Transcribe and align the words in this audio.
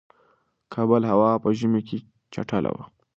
کابل 0.73 1.01
هوا 1.11 1.31
په 1.43 1.49
ژمی 1.57 1.81
کی 1.87 1.97
چټله 2.33 2.69
وی 2.75 2.83